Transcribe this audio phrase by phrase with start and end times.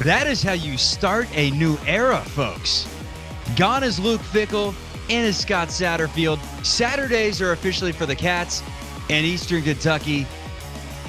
[0.00, 2.88] That is how you start a new era, folks.
[3.54, 4.74] Gone is Luke Fickell
[5.10, 6.38] and is Scott Satterfield.
[6.64, 8.62] Saturdays are officially for the Cats
[9.10, 10.26] and Eastern Kentucky.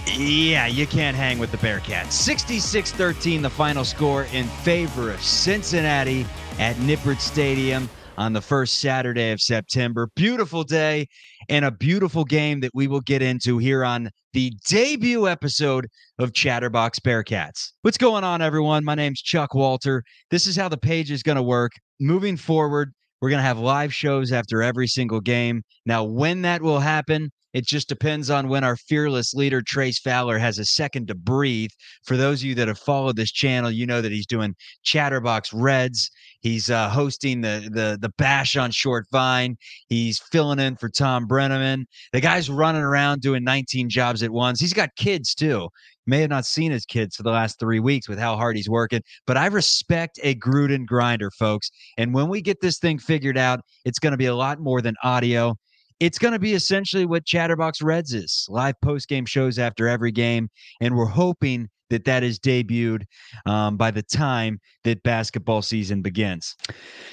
[0.06, 2.12] Yeah, you can't hang with the Bearcats.
[2.12, 6.26] 66 13, the final score in favor of Cincinnati
[6.60, 10.10] at Nippert Stadium on the first Saturday of September.
[10.16, 11.08] Beautiful day
[11.52, 15.86] and a beautiful game that we will get into here on the debut episode
[16.18, 17.74] of Chatterbox Bearcats.
[17.82, 18.86] What's going on, everyone?
[18.86, 20.02] My name's Chuck Walter.
[20.30, 21.74] This is how the page is going to work.
[22.00, 25.62] Moving forward, we're going to have live shows after every single game.
[25.86, 30.38] Now, when that will happen, it just depends on when our fearless leader, Trace Fowler,
[30.38, 31.72] has a second to breathe.
[32.04, 35.54] For those of you that have followed this channel, you know that he's doing Chatterbox
[35.54, 36.10] Reds.
[36.40, 39.58] He's uh, hosting the, the the bash on Short Vine.
[39.88, 41.86] He's filling in for Tom Brennaman.
[42.14, 44.60] The guy's running around doing 19 jobs at once.
[44.60, 45.70] He's got kids too.
[46.08, 48.70] May have not seen his kids for the last three weeks with how hard he's
[48.70, 51.70] working, but I respect a Gruden grinder, folks.
[51.98, 54.82] And when we get this thing figured out, it's going to be a lot more
[54.82, 55.56] than audio
[56.02, 60.12] it's going to be essentially what Chatterbox Reds is live post game shows after every
[60.12, 60.50] game.
[60.82, 63.04] And we're hoping that that is debuted
[63.46, 66.56] um, by the time that basketball season begins.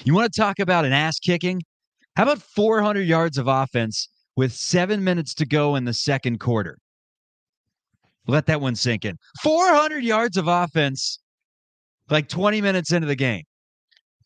[0.03, 1.61] You want to talk about an ass kicking?
[2.15, 6.79] How about 400 yards of offense with seven minutes to go in the second quarter?
[8.25, 9.17] Let that one sink in.
[9.43, 11.19] 400 yards of offense,
[12.09, 13.43] like 20 minutes into the game.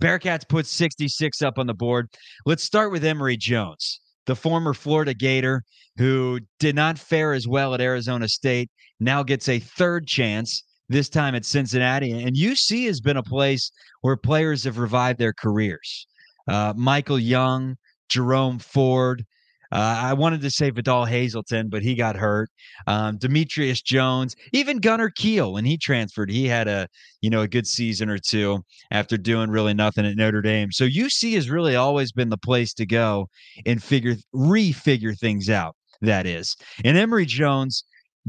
[0.01, 2.07] Bearcats put 66 up on the board.
[2.45, 5.63] Let's start with Emory Jones the former Florida Gator
[5.97, 11.09] who did not fare as well at Arizona State, now gets a third chance, this
[11.09, 12.11] time at Cincinnati.
[12.11, 16.07] And UC has been a place where players have revived their careers.
[16.47, 17.75] Uh, Michael Young,
[18.09, 19.25] Jerome Ford,
[19.73, 22.51] uh, I wanted to say Vidal Hazelton, but he got hurt.
[22.85, 26.87] Um, Demetrius Jones, even Gunner Kiel when he transferred, he had a
[27.21, 30.71] you know a good season or two after doing really nothing at Notre Dame.
[30.71, 33.27] So UC has really always been the place to go
[33.65, 35.75] and figure refigure things out.
[36.01, 37.83] That is, and Emory Jones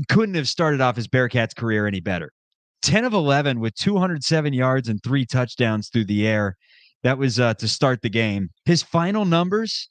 [0.09, 2.33] couldn't have started off his Bearcats career any better.
[2.83, 6.57] 10 of 11 with 207 yards and three touchdowns through the air.
[7.03, 8.49] That was uh, to start the game.
[8.65, 9.91] His final numbers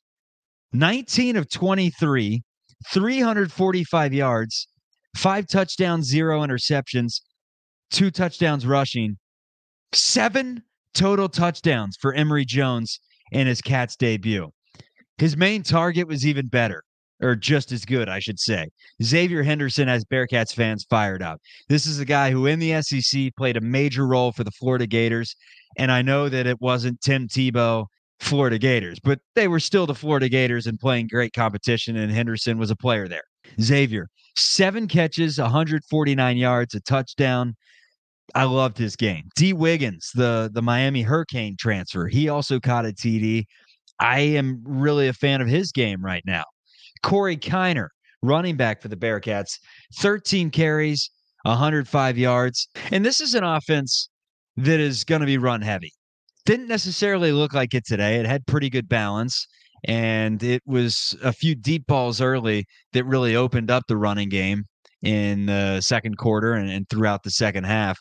[0.73, 2.41] 19 of 23,
[2.91, 4.67] 345 yards,
[5.16, 7.22] five touchdowns, zero interceptions,
[7.91, 9.17] two touchdowns rushing,
[9.94, 10.63] seven
[10.94, 13.00] total touchdowns for Emory Jones
[13.31, 14.50] in his Cats debut.
[15.19, 16.83] His main target was even better,
[17.22, 18.67] or just as good, I should say.
[19.01, 21.39] Xavier Henderson has Bearcats fans fired up.
[21.69, 24.88] This is a guy who in the SEC played a major role for the Florida
[24.88, 25.35] Gators.
[25.78, 27.85] And I know that it wasn't Tim Tebow
[28.23, 31.97] Florida Gators, but they were still the Florida Gators and playing great competition.
[31.97, 33.23] And Henderson was a player there.
[33.61, 37.56] Xavier, seven catches, 149 yards, a touchdown.
[38.33, 39.29] I loved his game.
[39.35, 43.45] Dee Wiggins, the the Miami Hurricane transfer, he also caught a TD.
[44.00, 46.45] I am really a fan of his game right now.
[47.03, 47.89] Corey Kiner,
[48.22, 49.59] running back for the Bearcats,
[49.95, 51.12] 13 carries,
[51.44, 52.67] 105 yards.
[52.91, 54.09] And this is an offense
[54.56, 55.91] that is going to be run heavy
[56.46, 58.16] didn't necessarily look like it today.
[58.16, 59.48] It had pretty good balance,
[59.86, 64.66] and it was a few deep balls early that really opened up the running game
[65.02, 68.00] in the second quarter and, and throughout the second half.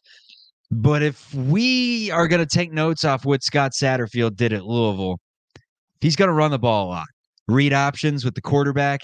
[0.71, 5.19] But if we are going to take notes off what Scott Satterfield did at Louisville,
[6.01, 7.07] he's going to run the ball a lot,
[7.47, 9.01] read options with the quarterback.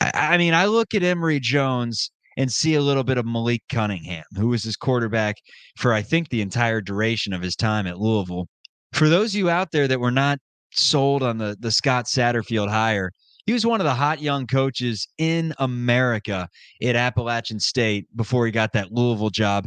[0.00, 3.62] I, I mean, I look at Emory Jones and see a little bit of Malik
[3.70, 5.36] Cunningham, who was his quarterback
[5.76, 8.48] for, I think, the entire duration of his time at Louisville.
[8.92, 10.38] For those of you out there that were not
[10.72, 13.10] sold on the, the Scott Satterfield hire,
[13.46, 16.48] he was one of the hot young coaches in America
[16.82, 19.66] at Appalachian State before he got that Louisville job.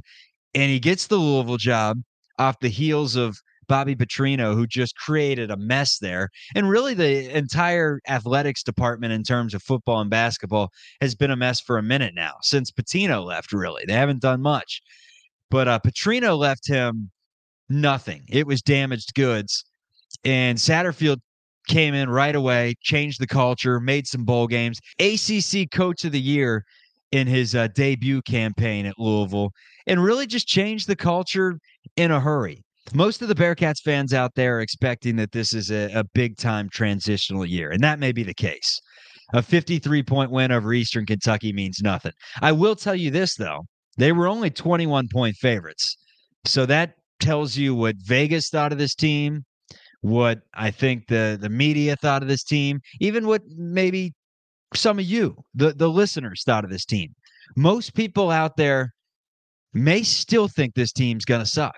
[0.54, 1.98] And he gets the Louisville job
[2.40, 3.38] off the heels of
[3.68, 6.30] Bobby Petrino, who just created a mess there.
[6.56, 10.72] And really, the entire athletics department in terms of football and basketball
[11.02, 13.84] has been a mess for a minute now since Pitino left, really.
[13.88, 14.82] They haven't done much.
[15.50, 17.12] But uh, Petrino left him
[17.70, 18.24] nothing.
[18.30, 19.64] It was damaged goods.
[20.24, 21.20] And Satterfield
[21.68, 24.80] came in right away, changed the culture, made some bowl games.
[25.00, 26.64] ACC Coach of the Year
[27.12, 29.52] in his uh, debut campaign at Louisville,
[29.88, 31.58] and really just changed the culture
[31.96, 35.72] in a hurry most of the Bearcats fans out there are expecting that this is
[35.72, 38.80] a, a big time transitional year, and that may be the case.
[39.34, 42.12] A 53 point win over Eastern Kentucky means nothing.
[42.42, 43.66] I will tell you this, though
[43.98, 45.98] they were only 21 point favorites.
[46.46, 49.46] So that tells you what Vegas thought of this team,
[50.02, 54.14] what I think the, the media thought of this team, even what maybe
[54.76, 57.16] some of you, the, the listeners, thought of this team.
[57.56, 58.92] Most people out there
[59.74, 61.78] may still think this team's going to suck.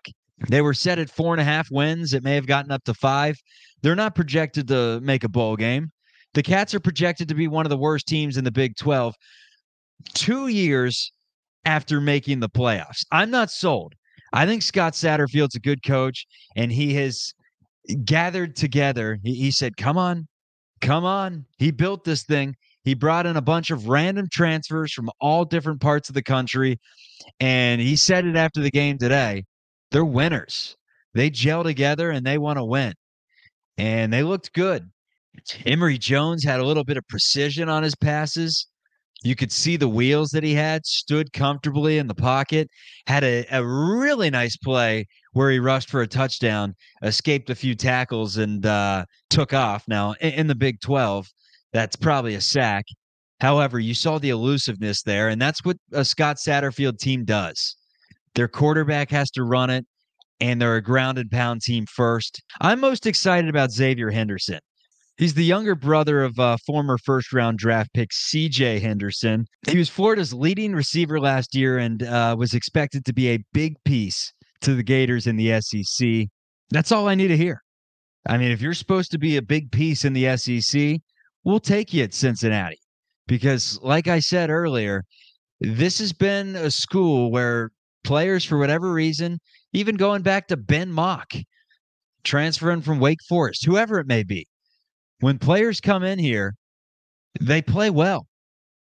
[0.49, 2.13] They were set at four and a half wins.
[2.13, 3.37] It may have gotten up to five.
[3.81, 5.91] They're not projected to make a bowl game.
[6.33, 9.15] The Cats are projected to be one of the worst teams in the Big 12
[10.13, 11.11] two years
[11.65, 13.05] after making the playoffs.
[13.11, 13.93] I'm not sold.
[14.33, 16.25] I think Scott Satterfield's a good coach,
[16.55, 17.33] and he has
[18.03, 19.17] gathered together.
[19.23, 20.27] He, he said, Come on,
[20.81, 21.45] come on.
[21.57, 22.55] He built this thing.
[22.83, 26.79] He brought in a bunch of random transfers from all different parts of the country.
[27.39, 29.43] And he said it after the game today.
[29.91, 30.75] They're winners.
[31.13, 32.93] They gel together and they want to win.
[33.77, 34.89] And they looked good.
[35.65, 38.67] Emory Jones had a little bit of precision on his passes.
[39.23, 42.69] You could see the wheels that he had, stood comfortably in the pocket,
[43.07, 47.73] had a, a really nice play where he rushed for a touchdown, escaped a few
[47.75, 49.83] tackles, and uh, took off.
[49.87, 51.27] Now, in, in the Big 12,
[51.73, 52.85] that's probably a sack.
[53.39, 57.75] However, you saw the elusiveness there, and that's what a Scott Satterfield team does.
[58.37, 59.83] Their quarterback has to run it,
[60.39, 62.39] and they're a grounded pound team first.
[62.61, 64.59] I'm most excited about Xavier Henderson.
[65.17, 69.47] He's the younger brother of uh, former first round draft pick CJ Henderson.
[69.67, 73.73] He was Florida's leading receiver last year and uh, was expected to be a big
[73.85, 74.31] piece
[74.61, 76.27] to the Gators in the SEC.
[76.69, 77.63] That's all I need to hear.
[78.27, 80.99] I mean, if you're supposed to be a big piece in the SEC,
[81.43, 82.77] we'll take you at Cincinnati.
[83.25, 85.05] Because, like I said earlier,
[85.59, 87.71] this has been a school where
[88.07, 89.39] players, for whatever reason,
[89.73, 91.43] even going back to Ben Mauk,
[92.23, 94.47] transferring from Wake Forest, whoever it may be,
[95.19, 96.55] when players come in here,
[97.39, 98.25] they play well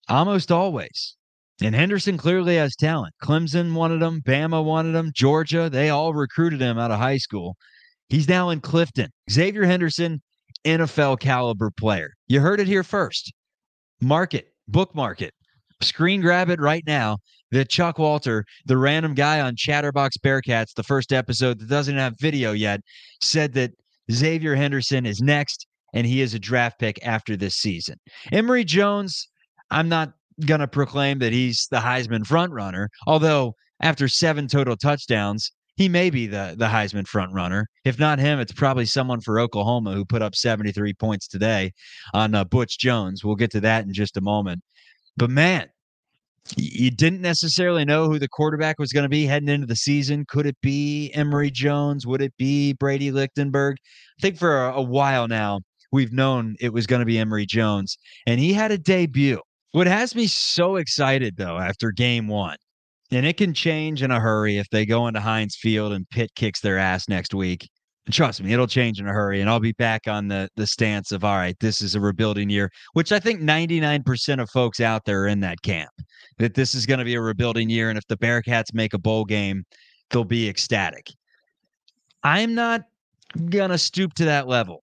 [0.09, 1.17] almost always.
[1.61, 3.12] And Henderson clearly has talent.
[3.20, 7.56] Clemson wanted him, Bama wanted him, Georgia, they all recruited him out of high school.
[8.09, 9.11] He's now in Clifton.
[9.29, 10.23] Xavier Henderson,
[10.64, 12.11] NFL caliber player.
[12.29, 13.32] You heard it here first.
[14.00, 15.35] Mark it, bookmark it,
[15.82, 17.19] screen grab it right now
[17.50, 22.15] that Chuck Walter, the random guy on Chatterbox Bearcats, the first episode that doesn't have
[22.21, 22.81] video yet,
[23.23, 23.73] said that
[24.11, 27.97] Xavier Henderson is next and he is a draft pick after this season.
[28.33, 29.29] Emory Jones,
[29.71, 30.12] I'm not
[30.47, 36.11] going to proclaim that he's the Heisman frontrunner, although after seven total touchdowns, he may
[36.11, 37.65] be the the Heisman frontrunner.
[37.85, 41.73] If not him, it's probably someone for Oklahoma who put up 73 points today
[42.12, 43.25] on uh, Butch Jones.
[43.25, 44.62] We'll get to that in just a moment.
[45.17, 45.69] But man,
[46.56, 50.25] you didn't necessarily know who the quarterback was going to be heading into the season.
[50.26, 52.06] Could it be Emory Jones?
[52.06, 53.76] Would it be Brady Lichtenberg?
[54.19, 55.61] I think for a, a while now,
[55.93, 57.96] we've known it was going to be Emory Jones,
[58.26, 59.40] and he had a debut.
[59.73, 62.56] What has me so excited, though, after game one,
[63.11, 66.31] and it can change in a hurry if they go into Heinz Field and Pitt
[66.35, 67.69] kicks their ass next week.
[68.11, 71.13] Trust me, it'll change in a hurry, and I'll be back on the the stance
[71.13, 75.05] of all right, this is a rebuilding year, which I think 99% of folks out
[75.05, 75.91] there are in that camp
[76.39, 78.99] that this is going to be a rebuilding year, and if the Bearcats make a
[78.99, 79.65] bowl game,
[80.11, 81.07] they'll be ecstatic.
[82.23, 82.83] I'm not
[83.51, 84.83] gonna stoop to that level.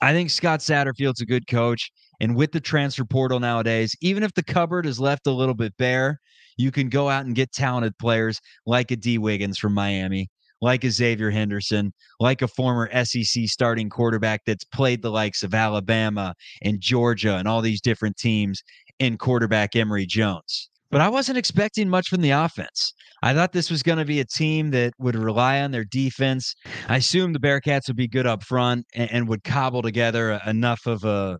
[0.00, 1.90] I think Scott Satterfield's a good coach.
[2.20, 5.76] And with the transfer portal nowadays, even if the cupboard is left a little bit
[5.76, 6.20] bare,
[6.56, 10.28] you can go out and get talented players like a Dee Wiggins from Miami,
[10.60, 15.54] like a Xavier Henderson, like a former SEC starting quarterback that's played the likes of
[15.54, 18.62] Alabama and Georgia and all these different teams
[18.98, 20.70] in quarterback Emory Jones.
[20.90, 22.92] But I wasn't expecting much from the offense.
[23.22, 26.54] I thought this was going to be a team that would rely on their defense.
[26.88, 30.86] I assumed the Bearcats would be good up front and, and would cobble together enough
[30.86, 31.38] of a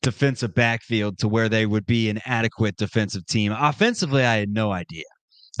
[0.00, 3.52] defensive backfield to where they would be an adequate defensive team.
[3.52, 5.04] Offensively, I had no idea.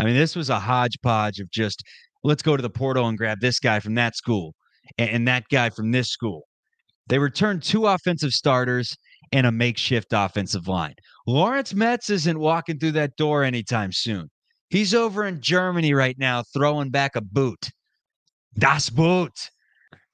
[0.00, 1.82] I mean, this was a hodgepodge of just
[2.28, 4.54] let's go to the portal and grab this guy from that school
[4.98, 6.46] and, and that guy from this school.
[7.08, 8.94] They returned two offensive starters
[9.32, 10.94] and a makeshift offensive line.
[11.26, 14.28] Lorenz Metz isn't walking through that door anytime soon.
[14.68, 17.70] He's over in Germany right now throwing back a boot.
[18.58, 19.32] Das Boot.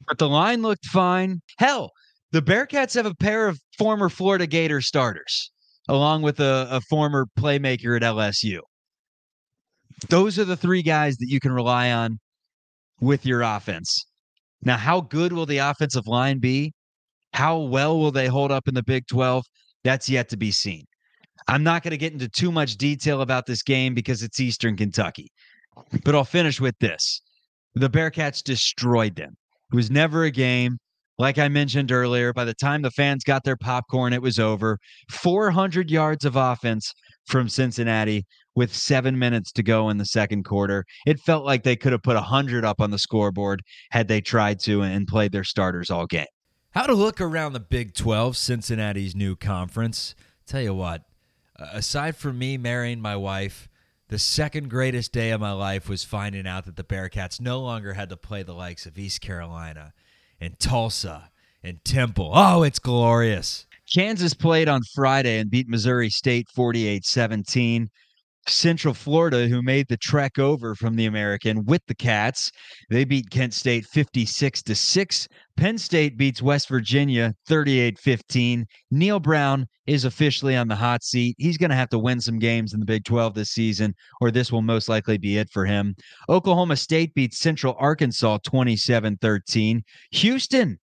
[0.07, 1.41] But the line looked fine.
[1.59, 1.91] Hell,
[2.31, 5.51] the Bearcats have a pair of former Florida Gator starters,
[5.89, 8.61] along with a, a former playmaker at LSU.
[10.09, 12.19] Those are the three guys that you can rely on
[13.01, 14.07] with your offense.
[14.63, 16.73] Now, how good will the offensive line be?
[17.33, 19.45] How well will they hold up in the Big 12?
[19.83, 20.85] That's yet to be seen.
[21.49, 24.77] I'm not going to get into too much detail about this game because it's Eastern
[24.77, 25.29] Kentucky.
[26.05, 27.21] But I'll finish with this.
[27.75, 29.35] The Bearcats destroyed them.
[29.73, 30.79] It was never a game.
[31.19, 34.79] Like I mentioned earlier, by the time the fans got their popcorn, it was over.
[35.11, 36.93] 400 yards of offense
[37.27, 40.85] from Cincinnati with seven minutes to go in the second quarter.
[41.07, 44.61] It felt like they could have put 100 up on the scoreboard had they tried
[44.61, 46.27] to and played their starters all game.
[46.71, 50.15] How to look around the Big 12, Cincinnati's new conference.
[50.47, 51.03] Tell you what,
[51.57, 53.69] aside from me marrying my wife,
[54.09, 57.95] The second greatest day of my life was finding out that the Bearcats no longer
[57.95, 59.95] had to play the likes of East Carolina
[60.41, 61.31] and Tulsa
[61.63, 62.31] and Temple.
[62.35, 63.67] Oh, it's glorious.
[63.93, 67.89] Kansas played on Friday and beat Missouri State 48 17.
[68.47, 72.51] Central Florida, who made the trek over from the American with the Cats,
[72.91, 75.29] they beat Kent State 56 to 6.
[75.57, 78.67] Penn State beats West Virginia 38 15.
[78.91, 81.37] Neal Brown is officially on the hot seat.
[81.39, 84.31] He's going to have to win some games in the Big 12 this season, or
[84.31, 85.95] this will most likely be it for him.
[86.29, 89.83] Oklahoma State beats Central Arkansas 27 13.
[90.13, 90.79] Houston,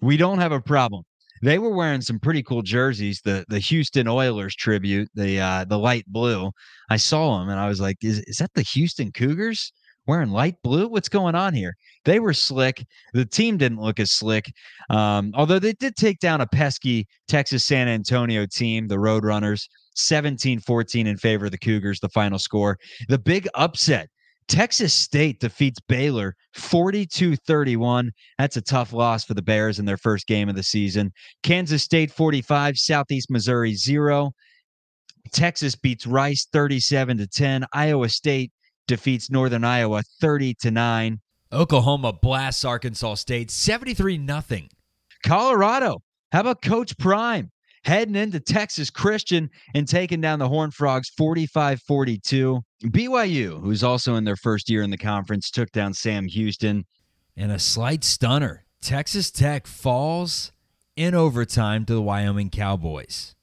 [0.00, 1.04] we don't have a problem
[1.42, 3.20] they were wearing some pretty cool jerseys.
[3.24, 6.50] The the Houston Oilers tribute, the uh, the light blue.
[6.90, 9.72] I saw them and I was like, is is that the Houston Cougars
[10.06, 10.88] wearing light blue?
[10.88, 11.74] What's going on here?
[12.04, 12.84] They were slick.
[13.12, 14.50] The team didn't look as slick,
[14.90, 19.66] um, although they did take down a pesky Texas San Antonio team, the Roadrunners.
[19.98, 22.78] 17 14 in favor of the Cougars, the final score.
[23.08, 24.08] The big upset
[24.48, 28.10] Texas State defeats Baylor 42 31.
[28.38, 31.12] That's a tough loss for the Bears in their first game of the season.
[31.42, 34.32] Kansas State 45, Southeast Missouri 0.
[35.32, 37.66] Texas beats Rice 37 to 10.
[37.74, 38.50] Iowa State
[38.86, 41.20] defeats Northern Iowa 30 to 9.
[41.52, 44.42] Oklahoma blasts Arkansas State 73 0.
[45.24, 46.02] Colorado,
[46.32, 47.50] how about Coach Prime?
[47.88, 52.60] Heading into Texas Christian and taking down the Horned Frogs 45 42.
[52.84, 56.84] BYU, who's also in their first year in the conference, took down Sam Houston.
[57.34, 60.52] And a slight stunner Texas Tech falls
[60.96, 63.34] in overtime to the Wyoming Cowboys.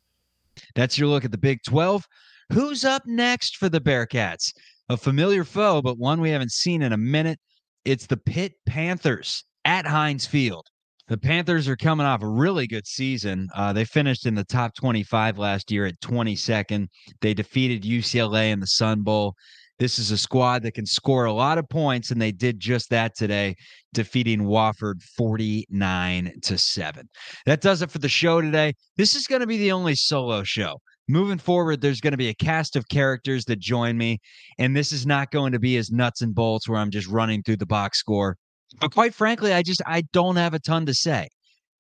[0.76, 2.06] That's your look at the Big 12.
[2.54, 4.54] Who's up next for the Bearcats?
[4.90, 7.40] A familiar foe, but one we haven't seen in a minute.
[7.84, 10.68] It's the Pitt Panthers at Heinz Field.
[11.08, 13.48] The Panthers are coming off a really good season.
[13.54, 16.88] Uh, they finished in the top 25 last year at 22nd.
[17.22, 19.36] They defeated UCLA in the Sun Bowl.
[19.78, 22.90] This is a squad that can score a lot of points, and they did just
[22.90, 23.56] that today,
[23.94, 27.08] defeating Wofford 49 to 7.
[27.46, 28.74] That does it for the show today.
[28.98, 30.80] This is going to be the only solo show.
[31.08, 34.22] Moving forward, there's going to be a cast of characters that join me,
[34.58, 37.44] and this is not going to be as nuts and bolts where I'm just running
[37.44, 38.38] through the box score.
[38.80, 41.28] But quite frankly, I just I don't have a ton to say.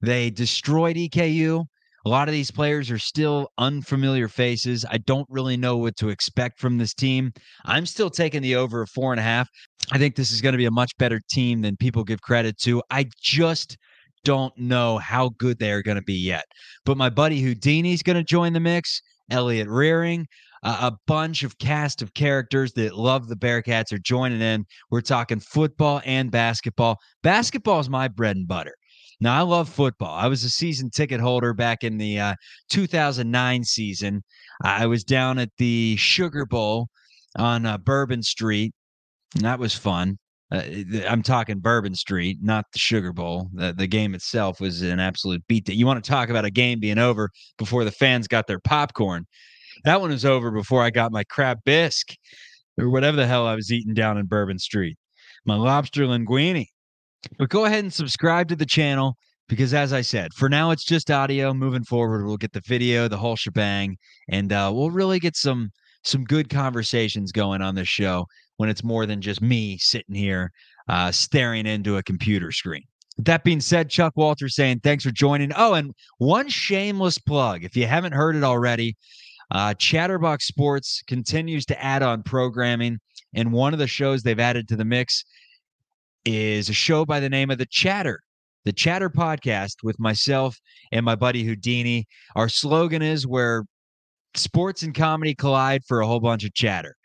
[0.01, 1.65] They destroyed EKU.
[2.05, 4.85] A lot of these players are still unfamiliar faces.
[4.87, 7.31] I don't really know what to expect from this team.
[7.65, 9.49] I'm still taking the over of four and a half.
[9.91, 12.59] I think this is going to be a much better team than people give credit
[12.59, 12.83] to.
[12.91, 13.75] I just
[14.23, 16.45] don't know how good they are going to be yet.
[16.85, 19.01] But my buddy Houdini's going to join the mix.
[19.31, 20.27] Elliot Rearing
[20.63, 24.65] a bunch of cast of characters that love the Bearcats are joining in.
[24.89, 26.97] We're talking football and basketball.
[27.23, 28.75] Basketball is my bread and butter.
[29.21, 30.13] Now, I love football.
[30.13, 32.35] I was a season ticket holder back in the uh,
[32.69, 34.23] 2009 season.
[34.63, 36.89] I was down at the Sugar Bowl
[37.37, 38.73] on uh, Bourbon Street.
[39.35, 40.17] And that was fun.
[40.51, 40.61] Uh,
[41.07, 43.49] I'm talking Bourbon Street, not the Sugar Bowl.
[43.53, 45.65] The, the game itself was an absolute beat.
[45.65, 48.59] That you want to talk about a game being over before the fans got their
[48.59, 49.25] popcorn?
[49.83, 52.15] That one was over before I got my crab bisque
[52.77, 54.97] or whatever the hell I was eating down in Bourbon Street,
[55.45, 56.65] my lobster linguine.
[57.37, 59.17] But go ahead and subscribe to the channel
[59.47, 61.53] because, as I said, for now it's just audio.
[61.53, 63.97] Moving forward, we'll get the video, the whole shebang,
[64.29, 65.71] and uh, we'll really get some
[66.03, 68.27] some good conversations going on this show
[68.57, 70.51] when it's more than just me sitting here
[70.87, 72.83] uh, staring into a computer screen.
[73.17, 75.51] that being said, Chuck Walter saying thanks for joining.
[75.55, 78.95] Oh, and one shameless plug if you haven't heard it already,
[79.51, 82.99] uh, Chatterbox Sports continues to add on programming,
[83.33, 85.23] and one of the shows they've added to the mix
[86.25, 88.21] is a show by the name of The Chatter,
[88.65, 90.57] the Chatter podcast with myself
[90.91, 92.07] and my buddy Houdini.
[92.35, 93.65] Our slogan is where
[94.33, 96.95] sports and comedy collide for a whole bunch of chatter.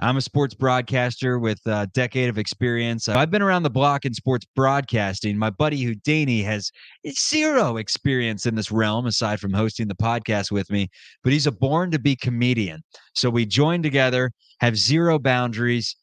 [0.00, 3.08] I'm a sports broadcaster with a decade of experience.
[3.08, 5.36] Uh, I've been around the block in sports broadcasting.
[5.36, 6.70] My buddy Houdini has
[7.08, 10.88] zero experience in this realm aside from hosting the podcast with me,
[11.24, 12.80] but he's a born to be comedian.
[13.14, 15.96] So we join together, have zero boundaries,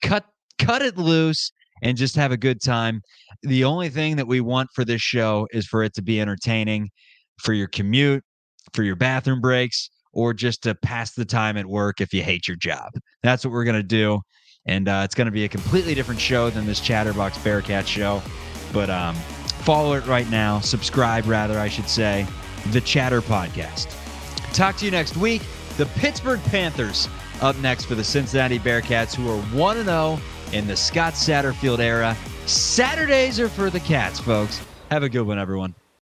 [0.00, 0.24] cut
[0.58, 3.02] cut it loose and just have a good time.
[3.42, 6.90] The only thing that we want for this show is for it to be entertaining
[7.40, 8.24] for your commute,
[8.72, 12.46] for your bathroom breaks, or just to pass the time at work if you hate
[12.46, 12.92] your job.
[13.22, 14.20] That's what we're going to do.
[14.66, 18.22] And uh, it's going to be a completely different show than this Chatterbox Bearcat show.
[18.72, 19.14] But um,
[19.64, 20.60] follow it right now.
[20.60, 22.26] Subscribe, rather, I should say.
[22.70, 23.98] The Chatter Podcast.
[24.54, 25.42] Talk to you next week.
[25.76, 27.08] The Pittsburgh Panthers
[27.40, 30.20] up next for the Cincinnati Bearcats, who are 1 0
[30.52, 32.16] in the Scott Satterfield era.
[32.46, 34.64] Saturdays are for the Cats, folks.
[34.90, 35.74] Have a good one, everyone.